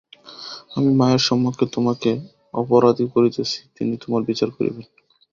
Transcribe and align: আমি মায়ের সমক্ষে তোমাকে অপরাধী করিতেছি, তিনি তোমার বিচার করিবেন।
আমি 0.75 0.89
মায়ের 0.93 1.21
সমক্ষে 1.21 1.65
তোমাকে 1.75 2.11
অপরাধী 2.53 3.05
করিতেছি, 3.13 3.59
তিনি 3.75 3.93
তোমার 3.97 4.21
বিচার 4.23 4.49
করিবেন। 4.51 4.85